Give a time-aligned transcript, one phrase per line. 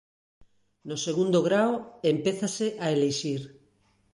[0.89, 1.73] No segundo grao,
[2.13, 3.41] empézase a elixir.